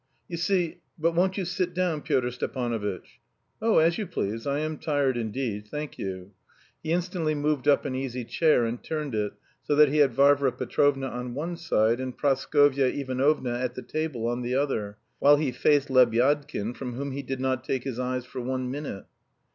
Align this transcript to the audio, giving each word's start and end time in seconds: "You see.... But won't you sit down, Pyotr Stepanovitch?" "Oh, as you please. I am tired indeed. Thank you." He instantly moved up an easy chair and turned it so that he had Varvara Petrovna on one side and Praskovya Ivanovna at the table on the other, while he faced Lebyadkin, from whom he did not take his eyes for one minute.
"You 0.27 0.37
see.... 0.37 0.79
But 0.97 1.13
won't 1.13 1.37
you 1.37 1.45
sit 1.45 1.75
down, 1.75 2.01
Pyotr 2.01 2.31
Stepanovitch?" 2.31 3.19
"Oh, 3.61 3.77
as 3.77 3.99
you 3.99 4.07
please. 4.07 4.47
I 4.47 4.57
am 4.57 4.79
tired 4.79 5.15
indeed. 5.15 5.67
Thank 5.67 5.99
you." 5.99 6.31
He 6.81 6.91
instantly 6.91 7.35
moved 7.35 7.67
up 7.67 7.85
an 7.85 7.93
easy 7.93 8.25
chair 8.25 8.65
and 8.65 8.81
turned 8.83 9.13
it 9.13 9.33
so 9.61 9.75
that 9.75 9.89
he 9.89 9.97
had 9.99 10.15
Varvara 10.15 10.53
Petrovna 10.53 11.07
on 11.09 11.35
one 11.35 11.55
side 11.55 11.99
and 11.99 12.17
Praskovya 12.17 12.87
Ivanovna 12.87 13.59
at 13.59 13.75
the 13.75 13.83
table 13.83 14.25
on 14.25 14.41
the 14.41 14.55
other, 14.55 14.97
while 15.19 15.35
he 15.37 15.51
faced 15.51 15.89
Lebyadkin, 15.91 16.73
from 16.75 16.93
whom 16.95 17.11
he 17.11 17.21
did 17.21 17.39
not 17.39 17.63
take 17.63 17.83
his 17.83 17.99
eyes 17.99 18.25
for 18.25 18.41
one 18.41 18.71
minute. 18.71 19.05